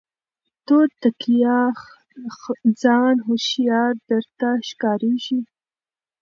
[0.65, 1.59] توتکیه
[2.81, 5.39] ځان هوښیار درته ښکاریږي